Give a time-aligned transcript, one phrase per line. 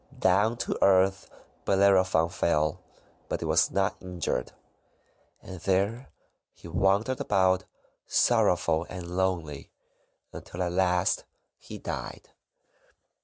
[0.17, 1.29] Down to earth
[1.63, 2.79] Bellerophon fell,
[3.29, 4.51] but he was not injured.
[5.43, 6.09] And there
[6.55, 7.65] he wandered about,
[8.07, 9.69] sorrowful and lonely,
[10.33, 11.25] until at last
[11.59, 12.29] he died.